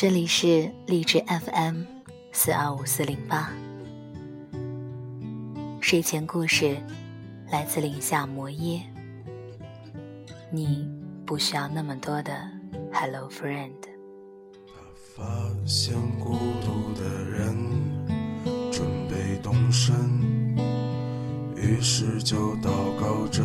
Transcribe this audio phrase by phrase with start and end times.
[0.00, 1.82] 这里是励志 FM
[2.32, 3.50] 四二五四零八，
[5.78, 6.78] 睡前故事
[7.52, 8.80] 来自林夏摩耶。
[10.50, 10.88] 你
[11.26, 12.32] 不需要那么多的
[12.90, 13.74] Hello Friend。
[14.66, 14.72] 他
[15.14, 15.22] 发
[15.66, 16.30] 现孤
[16.64, 17.54] 独的人
[18.72, 19.94] 准备动身，
[21.54, 23.42] 于是就祷告着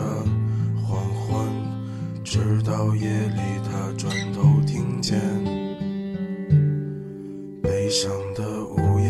[0.88, 3.92] 黄昏，直到夜里他
[7.96, 9.08] 悲伤的午夜，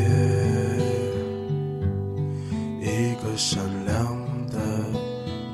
[2.82, 4.60] 一个善良的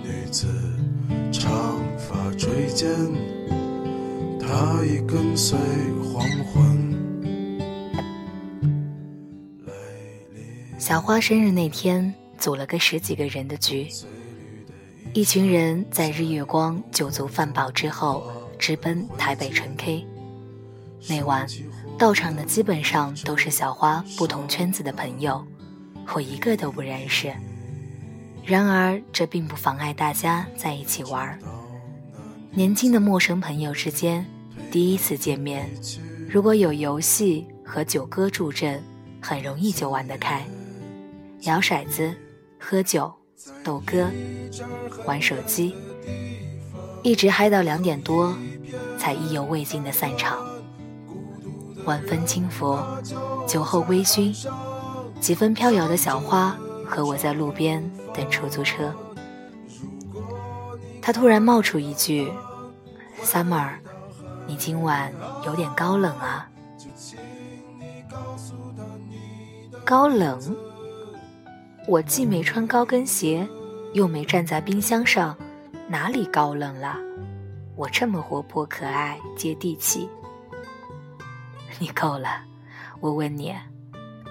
[0.03, 0.47] 女子，
[1.31, 2.89] 长发垂肩，
[4.37, 5.57] 她已跟随
[6.03, 6.91] 黄昏。
[9.65, 9.71] 泪
[10.35, 10.41] 里
[10.77, 13.87] 小花生日那天，组了个十几个人的局，
[15.13, 18.29] 一群人在日月光酒足饭饱之后，
[18.59, 20.05] 直奔台北纯 K。
[21.07, 21.47] 那晚
[22.01, 25.45] 到场的基本上都是小花不同圈子的朋友，
[26.15, 27.31] 我一个都不认识。
[28.43, 31.37] 然而这并不妨碍大家在一起玩。
[32.53, 34.25] 年轻的陌生朋友之间，
[34.71, 35.69] 第一次见面，
[36.27, 38.83] 如果有游戏和酒歌助阵，
[39.21, 40.43] 很容易就玩得开。
[41.41, 42.11] 摇骰子、
[42.59, 43.13] 喝酒、
[43.63, 44.09] 斗歌、
[45.05, 45.75] 玩手机，
[47.03, 48.35] 一直嗨到两点多，
[48.97, 50.43] 才意犹未尽的散场。
[51.85, 52.77] 晚风轻拂，
[53.47, 54.47] 酒后微醺，
[55.19, 58.93] 几分飘摇的小花和我在路边等出租车。
[61.01, 62.31] 他突然冒出一句
[63.23, 63.69] ：“Summer，
[64.45, 65.11] 你今晚
[65.45, 66.47] 有点高冷啊。”
[69.83, 70.55] 高冷？
[71.87, 73.47] 我既没穿高跟鞋，
[73.93, 75.35] 又没站在冰箱上，
[75.87, 76.95] 哪里高冷了？
[77.75, 80.07] 我这么活泼可爱、接地气。
[81.81, 82.43] 你够了！
[82.99, 83.55] 我问你，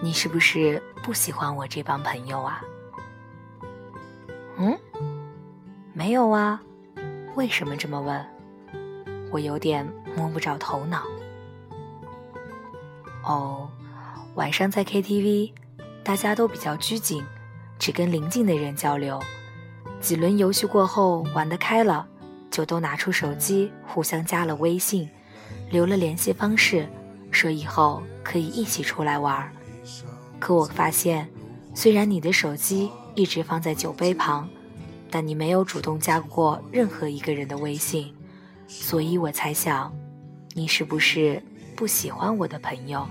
[0.00, 2.62] 你是不是不喜欢我这帮朋友啊？
[4.56, 4.78] 嗯，
[5.92, 6.62] 没有啊。
[7.34, 8.24] 为什么这么问？
[9.32, 9.84] 我有点
[10.16, 11.02] 摸不着头脑。
[13.24, 13.68] 哦，
[14.36, 15.52] 晚上在 KTV，
[16.04, 17.24] 大家都比较拘谨，
[17.80, 19.20] 只跟邻近的人交流。
[19.98, 22.06] 几轮游戏过后，玩得开了，
[22.48, 25.10] 就都拿出手机互相加了微信，
[25.68, 26.88] 留了联系方式。
[27.30, 29.52] 说以后可以一起出来玩儿，
[30.38, 31.28] 可我发现，
[31.74, 34.48] 虽然你的手机一直放在酒杯旁，
[35.10, 38.14] 但你没有主动加过任何一个人的微信，
[38.66, 39.92] 所以我猜想，
[40.54, 41.42] 你是不是
[41.76, 43.06] 不喜欢我的朋友？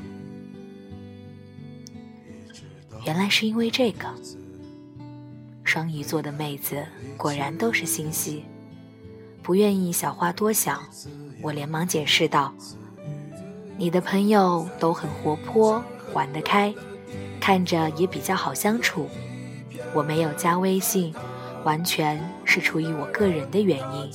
[3.05, 4.13] 原来是因为这个。
[5.63, 6.83] 双鱼座的妹子
[7.15, 8.43] 果然都是心细，
[9.43, 10.83] 不愿意小花多想，
[11.43, 12.53] 我连忙解释道。
[13.79, 15.81] 你的朋友都很活泼，
[16.11, 16.75] 玩得开，
[17.39, 19.09] 看着也比较好相处。
[19.93, 21.15] 我没有加微信，
[21.63, 24.11] 完全是出于我个人的原因，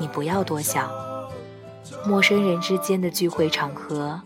[0.00, 0.90] 你不要多想。
[2.04, 4.20] 陌生人之间的聚会场合，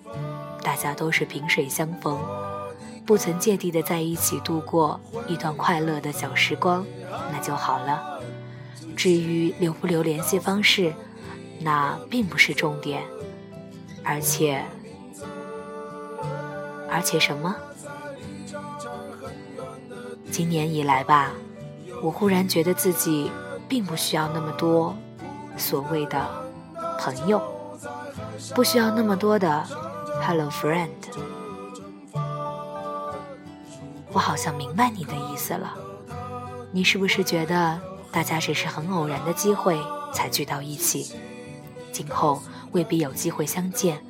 [0.62, 2.18] 大家都是萍水相逢，
[3.04, 4.98] 不曾芥蒂的在一起度过
[5.28, 6.86] 一段快乐的小时光，
[7.30, 8.18] 那就好了。
[8.96, 10.90] 至于留不留联系方式，
[11.60, 13.02] 那并不是重点。
[14.04, 14.62] 而且，
[16.90, 17.54] 而且什么？
[20.30, 21.30] 今年以来吧，
[22.02, 23.30] 我忽然觉得自己
[23.68, 24.94] 并不需要那么多
[25.56, 26.20] 所谓的
[26.98, 27.40] 朋友，
[28.54, 29.64] 不需要那么多的
[30.22, 30.90] “hello friend”。
[34.12, 35.74] 我好像明白你的意思了，
[36.72, 37.80] 你是不是觉得
[38.12, 39.80] 大家只是很偶然的机会
[40.12, 41.16] 才聚到一起？
[41.90, 42.42] 今后。
[42.74, 44.04] 未必有机会相见，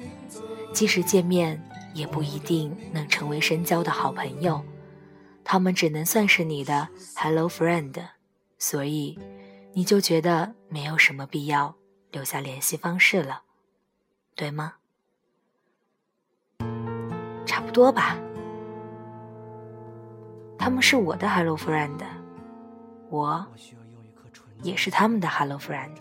[0.73, 1.63] 即使见面，
[1.93, 4.65] 也不一定能成为深交的好朋友。
[5.45, 7.95] 他们只能算是你的 “hello friend”，
[8.59, 9.19] 所以
[9.75, 11.77] 你就觉得没有什么必要
[12.11, 13.43] 留下联系方式了，
[14.35, 14.77] 对吗？
[17.45, 18.19] 差不多吧。
[20.59, 22.03] 他们是我的 “hello friend”，
[23.11, 23.47] 我
[24.63, 25.99] 也是他们的 “hello friend”。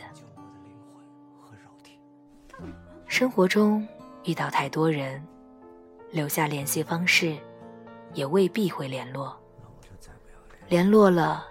[3.14, 3.88] 生活中
[4.24, 5.24] 遇到太多人，
[6.10, 7.38] 留下联系方式，
[8.16, 9.32] 也未必会联络；
[10.68, 11.46] 联络了，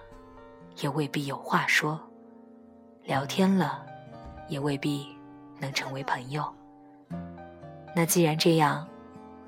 [0.81, 1.97] 也未必有话说；
[3.05, 3.81] 聊天了，
[4.49, 5.07] 也未必
[5.57, 6.53] 能成为朋友。
[7.95, 8.85] 那既然这样，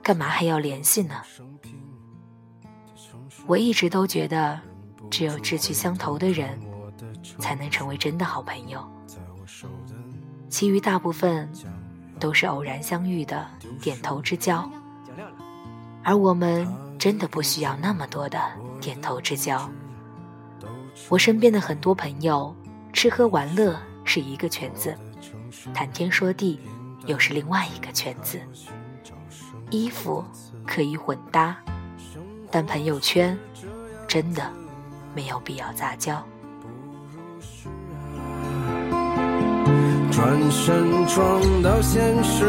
[0.01, 1.21] 干嘛还要联系呢？
[3.45, 4.57] 我一直都觉得，
[5.11, 6.57] 只有志趣相投的人，
[7.39, 8.89] 才能成为真的好朋友。
[10.47, 11.51] 其余大部分。
[12.19, 13.45] 都是偶然相遇的
[13.81, 14.69] 点头之交，
[16.03, 16.67] 而我们
[16.97, 18.39] 真的不需要那么多的
[18.79, 19.69] 点头之交。
[21.09, 22.55] 我身边的很多朋友，
[22.93, 24.95] 吃喝玩乐是一个圈子，
[25.73, 26.59] 谈天说地
[27.05, 28.39] 又是另外一个圈子。
[29.71, 30.23] 衣服
[30.65, 31.57] 可以混搭，
[32.49, 33.37] 但朋友圈
[34.07, 34.49] 真的
[35.13, 36.25] 没有必要杂交。
[40.15, 42.45] 转身撞到现实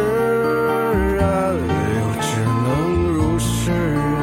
[1.18, 2.64] 啊，又只能
[3.12, 3.72] 如是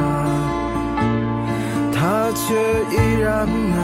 [1.92, 2.54] 他却
[2.90, 3.78] 依然啊，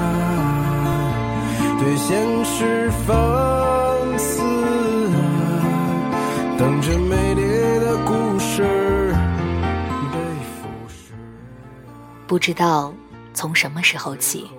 [1.79, 4.41] 对现实放肆
[5.13, 7.43] 啊，等着美丽
[7.81, 9.15] 的故事
[10.11, 10.19] 被
[10.57, 11.13] 腐蚀。
[12.27, 12.95] 不知道
[13.35, 14.51] 从什么时候起，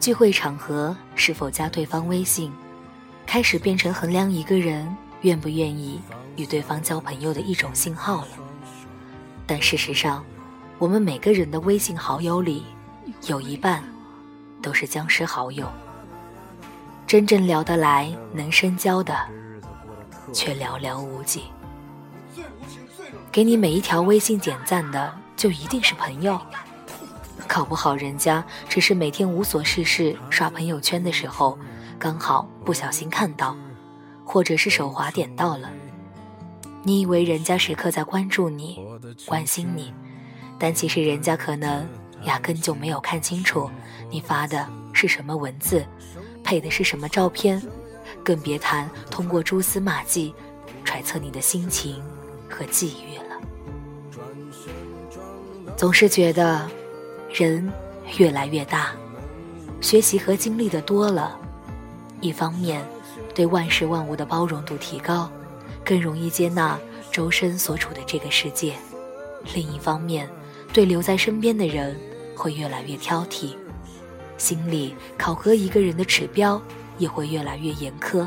[0.00, 2.50] 聚会场合是否加对方微信？
[3.28, 6.00] 开始变成衡量一个人愿不愿意
[6.36, 8.28] 与对方交朋友的一种信号了。
[9.46, 10.24] 但事实上，
[10.78, 12.64] 我们每个人的微信好友里，
[13.26, 13.84] 有一半
[14.62, 15.70] 都是僵尸好友。
[17.06, 19.14] 真正聊得来、能深交的，
[20.32, 21.42] 却寥寥无几。
[23.30, 26.40] 给你每一条微信点赞的，就一定是朋友？
[27.46, 31.58] 搞不好人家只是每天无所事事刷朋友圈的时候。
[31.98, 33.56] 刚好不小心看到，
[34.24, 35.70] 或者是手滑点到了。
[36.84, 38.78] 你以为人家时刻在关注你、
[39.26, 39.92] 关心你，
[40.58, 41.86] 但其实人家可能
[42.22, 43.68] 压根就没有看清楚
[44.08, 45.84] 你发的是什么文字，
[46.44, 47.60] 配的是什么照片，
[48.22, 50.32] 更别谈通过蛛丝马迹
[50.84, 52.00] 揣测你的心情
[52.48, 53.24] 和际遇了。
[55.76, 56.64] 总是觉得
[57.32, 57.70] 人
[58.18, 58.92] 越来越大，
[59.80, 61.38] 学习和经历的多了。
[62.20, 62.84] 一方面，
[63.34, 65.30] 对万事万物的包容度提高，
[65.84, 66.78] 更容易接纳
[67.12, 68.72] 周身所处的这个世界；
[69.54, 70.28] 另一方面，
[70.72, 71.98] 对留在身边的人
[72.36, 73.54] 会越来越挑剔，
[74.36, 76.60] 心里考核一个人的指标
[76.98, 78.26] 也会越来越严苛。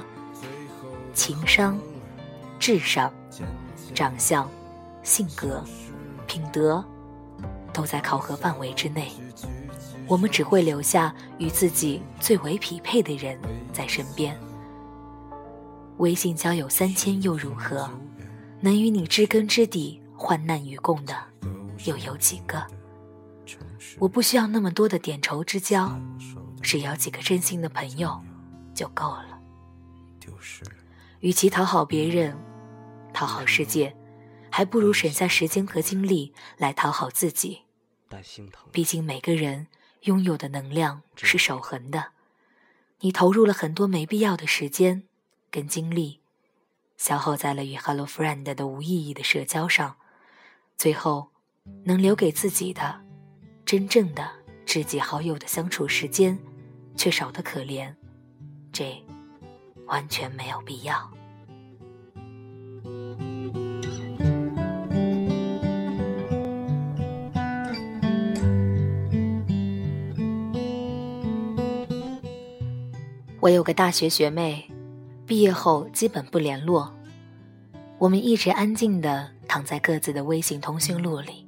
[1.13, 1.77] 情商、
[2.57, 3.11] 智商、
[3.93, 4.49] 长相、
[5.03, 5.61] 性格、
[6.25, 6.83] 品德，
[7.73, 9.11] 都在考核范围之内。
[10.11, 13.39] 我们只会留下与自己最为匹配的人
[13.71, 14.37] 在身边。
[15.99, 17.89] 微信交友三千又如何？
[18.59, 21.15] 能与你知根知底、患难与共的
[21.85, 22.61] 又有几个？
[23.99, 25.97] 我不需要那么多的点头之交，
[26.61, 28.21] 只要几个真心的朋友
[28.75, 29.39] 就够了。
[31.21, 32.37] 与其讨好别人、
[33.13, 33.95] 讨好世界，
[34.49, 37.61] 还不如省下时间和精力来讨好自己。
[38.73, 39.67] 毕竟每个人。
[40.01, 42.11] 拥有的能量是守恒的，
[43.01, 45.03] 你投入了很多没必要的时间
[45.51, 46.19] 跟精力，
[46.97, 49.97] 消耗在了与 Hello Friend 的无意义的社交上，
[50.75, 51.29] 最后
[51.83, 53.01] 能留给自己的
[53.63, 54.31] 真正的
[54.65, 56.39] 知己好友的相处时间
[56.95, 57.93] 却少得可怜，
[58.73, 59.03] 这
[59.85, 61.11] 完全没有必要。
[73.41, 74.69] 我有个大学学妹，
[75.25, 76.93] 毕业后基本不联络。
[77.97, 81.47] 我们一直安静地躺在各自的微信通讯录里。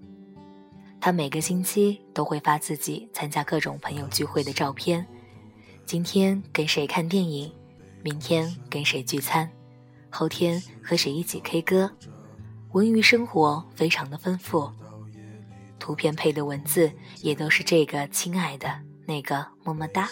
[0.99, 5.05] 她每个星期都会发自己参加各种朋友聚会的照片，
[5.85, 7.51] 今天跟谁看电影，
[8.01, 9.47] 明天跟谁聚餐，
[10.09, 11.91] 后天和谁一起 K 歌，
[12.71, 14.67] 文娱生活非常的丰富。
[15.77, 20.09] 图片配的文字也都是这个亲爱的，那个么么哒。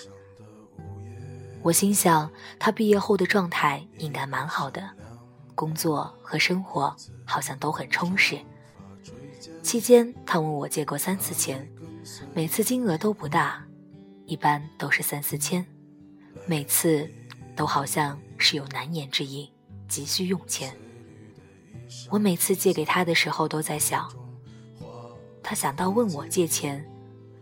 [1.63, 4.89] 我心想，他毕业后的状态应该蛮好的，
[5.53, 8.39] 工作和生活好像都很充实。
[9.61, 11.71] 期间，他问我借过三次钱，
[12.33, 13.63] 每次金额都不大，
[14.25, 15.63] 一般都是三四千，
[16.47, 17.07] 每次
[17.55, 19.47] 都好像是有难言之隐，
[19.87, 20.75] 急需用钱。
[22.09, 24.11] 我每次借给他的时候，都在想，
[25.43, 26.83] 他想到问我借钱。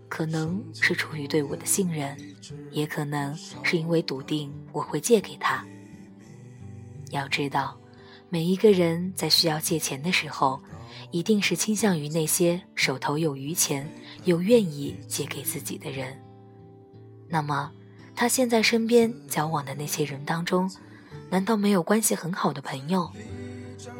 [0.10, 2.18] 可能是出于对我的信任，
[2.72, 5.66] 也可能是因为笃定我会借给他。
[7.12, 7.80] 要知道，
[8.28, 10.62] 每一个人在需要借钱的时候，
[11.12, 13.88] 一定是倾向于那些手头有余钱
[14.26, 16.20] 又愿意借给自己的人。
[17.28, 17.72] 那么，
[18.16, 20.70] 他现在身边交往的那些人当中，
[21.30, 23.10] 难道没有关系很好的朋友，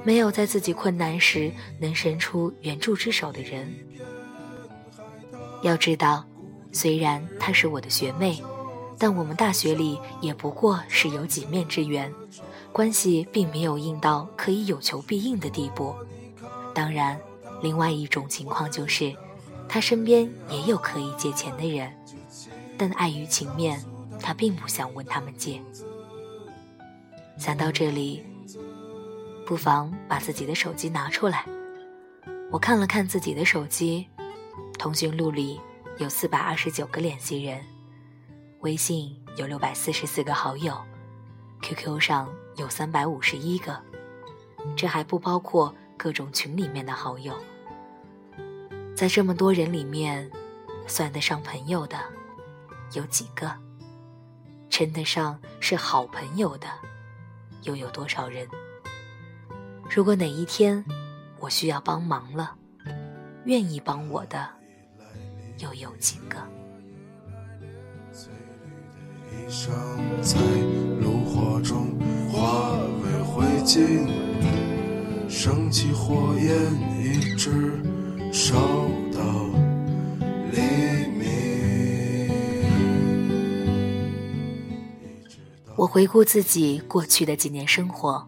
[0.04, 3.72] 没有在自己困难时能伸出援助之手的人？
[5.62, 6.26] 要知道，
[6.72, 8.42] 虽然她是我的学妹，
[8.98, 12.14] 但我们大学里也不过是有几面之缘，
[12.72, 15.96] 关系并没有硬到可以有求必应的地步。
[16.74, 17.20] 当然，
[17.62, 19.14] 另外一种情况就是，
[19.68, 21.92] 他身边也有可以借钱的人，
[22.78, 23.84] 但碍于情面，
[24.20, 25.62] 他并不想问他们借。
[27.38, 28.24] 想到这里，
[29.46, 31.46] 不妨把自己的手机拿出来。
[32.52, 34.08] 我看了看自己的手机，
[34.80, 35.62] 通讯录里
[36.00, 37.62] 有四百二十九个联系人，
[38.62, 40.76] 微信有六百四十四个好友
[41.62, 43.78] ，QQ 上有三百五十一个，
[44.76, 45.76] 这还不包括。
[46.02, 47.34] 各种群里面的好友，
[48.96, 50.32] 在这么多人里面，
[50.88, 52.00] 算得上朋友的
[52.94, 53.52] 有几个？
[54.70, 56.70] 称得上是好朋友的
[57.64, 58.48] 又有多少人？
[59.94, 60.86] 如果哪一天
[61.42, 62.56] 我需要帮忙了，
[63.44, 64.50] 愿意帮我的
[65.60, 66.38] 又有几个？
[85.76, 88.28] 我回顾自己过去的几年生活，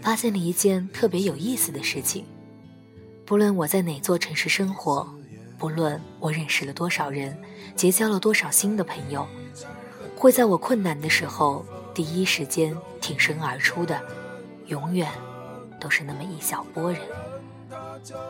[0.00, 2.24] 发现了一件特别有意思的事情。
[3.26, 5.06] 不论我在哪座城市生活，
[5.58, 7.36] 不论我认识了多少人，
[7.74, 9.26] 结交了多少新的朋友，
[10.16, 14.00] 会在我困难的时候第一时间挺身而出的，
[14.66, 15.10] 永远。
[15.78, 17.00] 都是那么一小波人，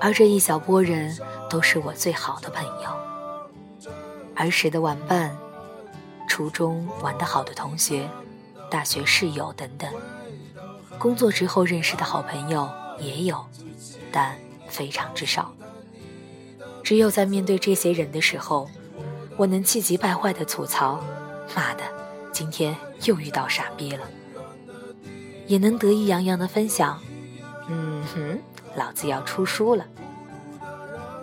[0.00, 1.16] 而这一小波人
[1.48, 3.92] 都是我最好的朋友，
[4.34, 5.34] 儿时的玩伴，
[6.28, 8.10] 初中玩得好的同学，
[8.68, 9.88] 大学室友等等，
[10.98, 12.68] 工作之后认识的好朋友
[12.98, 13.46] 也有，
[14.10, 14.36] 但
[14.68, 15.54] 非常之少。
[16.86, 18.70] 只有在面对这些人的时候，
[19.36, 21.02] 我能气急败坏的吐槽
[21.52, 21.82] ：“妈的，
[22.30, 24.04] 今天又遇到傻逼了。”
[25.48, 27.00] 也能得意洋洋的分享。
[27.66, 28.38] 嗯哼，
[28.76, 29.84] 老子要出书了。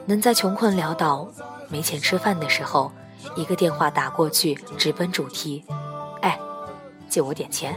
[0.05, 1.32] 能在穷困潦倒、
[1.70, 2.91] 没钱吃饭的时候，
[3.38, 5.63] 一个电话打过去，直奔主题。
[6.20, 6.38] 哎，
[7.08, 7.74] 借我点钱。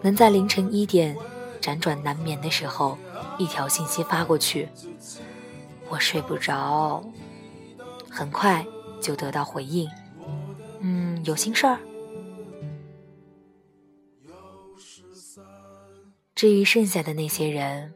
[0.00, 1.16] 能在凌晨一点
[1.60, 2.96] 辗转难眠的时候，
[3.36, 4.68] 一条信息发过去，
[5.94, 7.04] 我睡不着。
[8.10, 8.66] 很快
[9.00, 9.88] 就得到回应。
[10.80, 11.78] 嗯，有心事儿。
[16.34, 17.94] 至于剩下的那些人，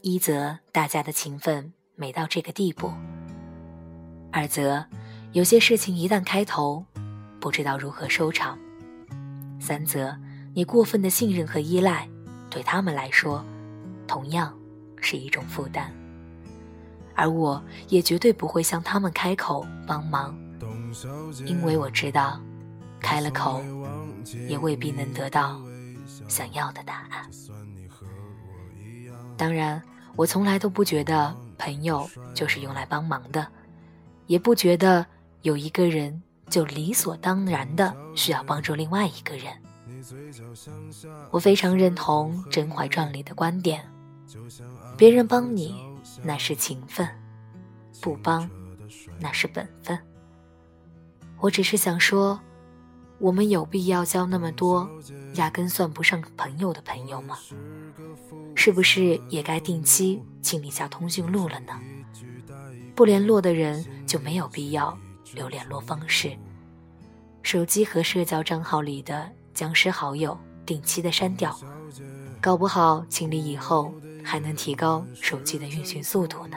[0.00, 2.88] 一则大家的情分没到这个地步；
[4.32, 4.86] 二则
[5.32, 6.86] 有些事情一旦开头，
[7.38, 8.56] 不知道如何收场；
[9.60, 10.16] 三则
[10.54, 12.08] 你过分的信任和依赖，
[12.48, 13.44] 对他们来说，
[14.08, 14.58] 同样
[14.98, 15.92] 是一种负担。
[17.14, 20.36] 而我也绝对不会向他们开口帮忙，
[21.44, 22.40] 因为我知道，
[23.00, 23.62] 开了口，
[24.48, 25.60] 也未必能得到。
[26.28, 27.28] 想要的答案。
[29.36, 29.82] 当然，
[30.16, 33.46] 我从来都不觉得朋友就是用来帮忙的，
[34.26, 35.04] 也不觉得
[35.42, 39.52] 有一个人就理所当然的需要帮助另外一个人。
[41.30, 43.86] 我非常认同《甄嬛传》里的观点：
[44.96, 45.74] 别人帮你
[46.22, 47.08] 那是情分，
[48.00, 48.48] 不帮
[49.18, 49.98] 那是本分。
[51.38, 52.40] 我只是想说。
[53.18, 54.90] 我们有必要交那么多
[55.34, 57.38] 压根算不上朋友的朋友吗？
[58.56, 61.80] 是不是也该定期清理下通讯录了呢？
[62.96, 64.98] 不联络的人就没有必要
[65.34, 66.36] 留联络方式，
[67.44, 71.56] 手机和社交账号里的僵尸好友定期的删掉，
[72.40, 76.56] 搞不好清理以后还能提高手机的运行速度呢。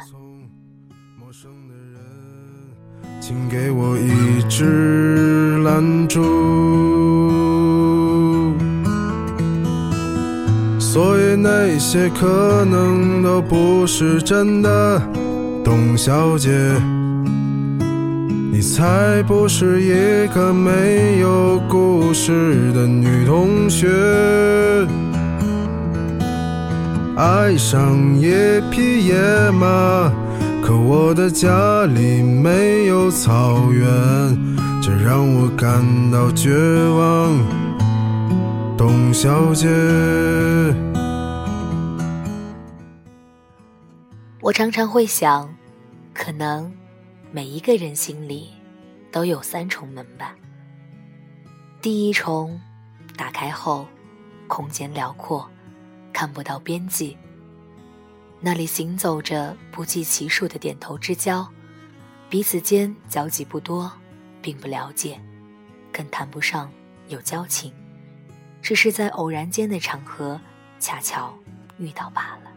[3.22, 6.22] 请给我一支蜡烛。
[10.79, 15.01] 所以那些可能都不是真的，
[15.63, 16.50] 董小姐，
[18.51, 23.88] 你才不是一个没有故事的女同学。
[27.15, 28.29] 爱上一
[28.69, 29.15] 匹野
[29.51, 30.12] 马。
[30.62, 33.88] 可我的家里没有草原，
[34.81, 36.51] 这让我感到绝
[36.89, 37.38] 望。
[38.77, 39.69] 董小姐，
[44.41, 45.48] 我常常会想，
[46.13, 46.69] 可能
[47.31, 48.50] 每一个人心里
[49.12, 50.36] 都有三重门吧。
[51.81, 52.60] 第一重，
[53.15, 53.86] 打开后，
[54.48, 55.48] 空间辽阔，
[56.15, 57.17] 看不到边际。
[58.39, 61.45] 那里行走着不计其数的点头之交，
[62.29, 63.91] 彼此间交集不多，
[64.41, 65.19] 并不了解，
[65.91, 66.72] 更谈不上
[67.10, 67.74] 有交情，
[68.62, 70.39] 只是在偶然间的场合
[70.79, 71.38] 恰巧
[71.79, 72.51] 遇到罢了。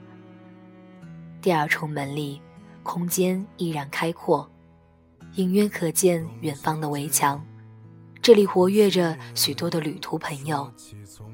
[1.42, 2.40] 第二重门里，
[2.84, 4.48] 空间依然开阔，
[5.34, 7.44] 隐约可见远方的围墙。
[8.22, 10.72] 这里活跃着许多的旅途朋友，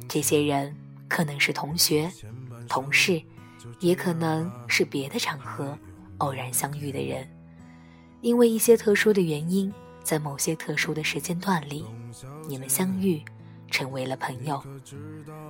[0.09, 0.75] 这些人
[1.15, 2.11] 可能是同学、
[2.69, 3.23] 同事，
[3.79, 5.79] 也可能是别的场合
[6.19, 7.25] 偶然相遇的人。
[8.21, 11.85] 因为一些特殊的原因，在某些特殊的时间段里，
[12.49, 13.23] 你们相遇，
[13.71, 14.61] 成为了朋友，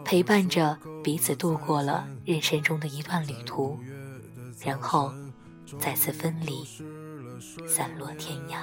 [0.04, 3.78] 陪伴着彼此度过了人生中的一段旅途。
[4.62, 5.10] 然后
[5.78, 6.62] 再次分离，
[7.66, 8.58] 散落天涯。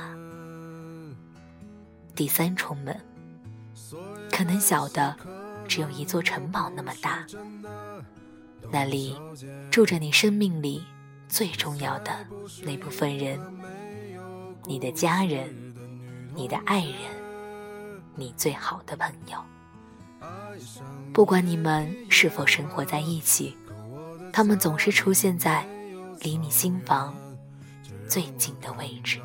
[2.16, 2.96] 第三重门，
[4.32, 5.18] 可能小的
[5.72, 7.26] 只有一座城堡那么大，
[8.70, 9.16] 那里
[9.72, 10.84] 住着你生命里
[11.30, 12.12] 最重要的
[12.66, 13.40] 那部分人，
[14.66, 15.48] 你的家人，
[16.36, 16.94] 你的爱人，
[18.16, 19.42] 你最好的朋友。
[21.14, 23.56] 不管你们是否生活在一起，
[24.34, 25.66] 他们总是出现在。
[26.24, 27.16] 离你心房
[28.08, 29.20] 最近的位置。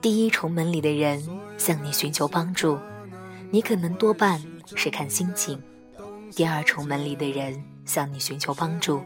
[0.00, 1.22] 第一重门里的人
[1.58, 2.78] 向你寻求帮助，
[3.50, 4.42] 你可能多半
[4.74, 5.58] 是看心情；
[6.34, 9.02] 第二重门里的人向你寻求帮助，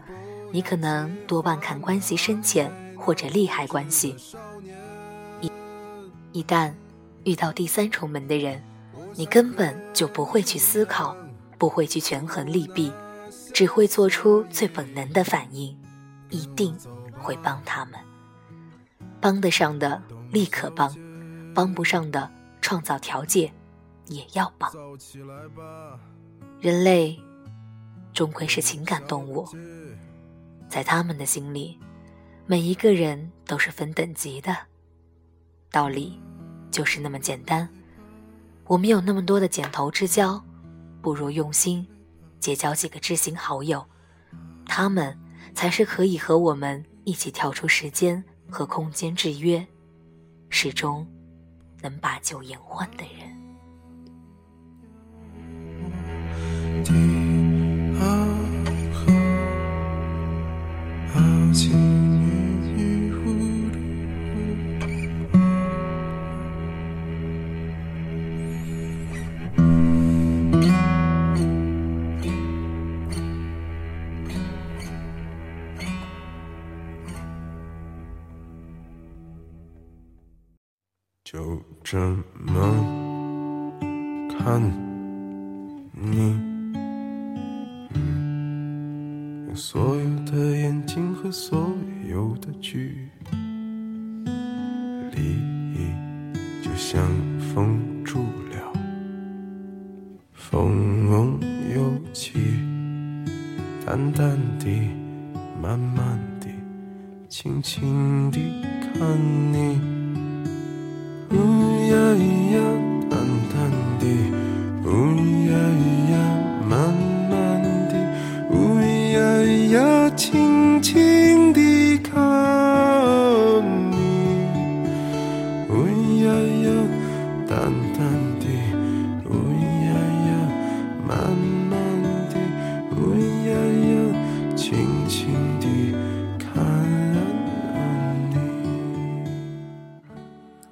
[0.52, 4.16] 你可能多半看关系深浅或者利害关系。
[5.40, 5.50] 一
[6.32, 6.72] 一旦
[7.24, 8.62] 遇到第三重门的人。
[9.16, 11.16] 你根本就不会去思考，
[11.56, 12.92] 不会去权衡利弊，
[13.52, 15.78] 只会做出最本能的反应，
[16.30, 16.76] 一定
[17.20, 17.94] 会帮他们。
[19.20, 20.02] 帮得上的
[20.34, 20.92] 立刻帮，
[21.54, 22.28] 帮不上的
[22.60, 23.54] 创造条件
[24.08, 24.68] 也要帮。
[26.60, 27.16] 人类
[28.12, 29.48] 终归是情感动物，
[30.68, 31.78] 在他们的心里，
[32.46, 34.56] 每一个人都是分等级的，
[35.70, 36.20] 道理
[36.72, 37.68] 就是那么简单。
[38.66, 40.42] 我们有那么多的剪头之交，
[41.00, 41.86] 不如用心
[42.40, 43.86] 结交几个知心好友，
[44.66, 45.16] 他们
[45.54, 49.64] 才是可以和我们一起跳出时间和空间制约，
[50.56, 51.04] 始终
[51.82, 53.34] 能把酒言欢的人。
[81.34, 81.98] 就这
[82.46, 82.62] 么
[84.38, 84.62] 看
[85.92, 86.38] 你，
[89.44, 91.72] 用所有的眼睛和所
[92.08, 93.08] 有的距
[95.10, 95.40] 离，
[96.62, 97.02] 就像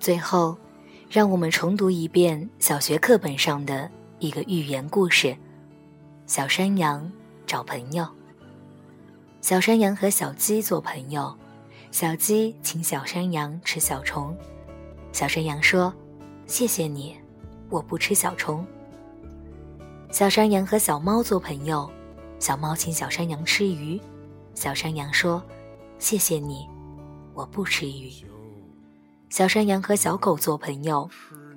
[0.02, 0.58] 最后。
[1.08, 5.36] 让我们重读一遍小学课本上的一个寓言故事：
[6.26, 7.12] 小山羊
[7.46, 8.08] 找朋友。
[9.42, 11.36] 小山羊和小鸡做朋友，
[11.90, 14.34] 小鸡请小山羊吃小虫。
[15.12, 15.92] 小山羊说
[16.48, 17.14] ：“谢谢你，
[17.68, 18.66] 我不吃小虫。”
[20.10, 21.92] 小山羊和小猫做朋友，
[22.38, 24.00] 小猫请小山羊吃鱼。
[24.54, 25.42] 小山羊说
[26.00, 26.66] ：“谢谢你，
[27.34, 28.10] 我不吃鱼。”
[29.32, 31.08] 小山羊和小狗做朋友，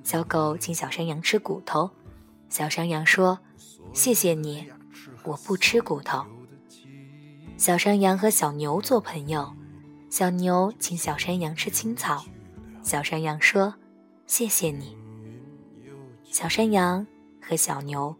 [0.02, 1.92] 小狗请小山羊吃骨头，
[2.48, 3.38] 小山羊说
[3.92, 4.72] ：“谢谢你，
[5.26, 6.26] 我不吃骨头。”
[7.60, 9.54] 小山羊和小牛做朋友，
[10.10, 12.24] 小牛请小山羊吃青草，
[12.82, 13.76] 小山羊说
[14.26, 14.96] ：“谢谢你。”
[16.32, 17.06] 小山羊
[17.42, 18.16] 和小牛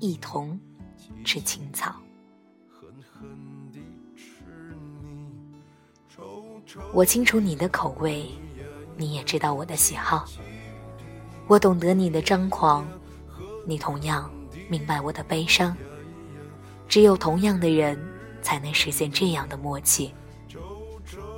[0.00, 0.60] 一同
[1.24, 1.96] 吃青草。
[6.92, 8.30] 我清楚你的口味。
[8.98, 10.24] 你也知道我的喜好，
[11.46, 12.84] 我懂得你的张狂，
[13.64, 14.28] 你同样
[14.68, 15.74] 明白我的悲伤。
[16.88, 17.96] 只有同样的人，
[18.42, 20.12] 才能实现这样的默契。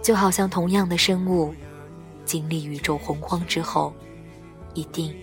[0.02, 1.54] 就好像同样的生物，
[2.24, 3.92] 经历宇宙洪荒之后，
[4.72, 5.14] 一定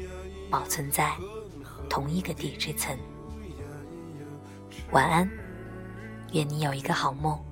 [0.52, 1.12] 保存在
[1.90, 2.96] 同一个地质层。
[4.92, 5.28] 晚安，
[6.34, 7.44] 愿你有一个好梦，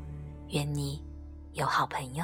[0.49, 1.03] 愿你
[1.53, 2.23] 有好朋友。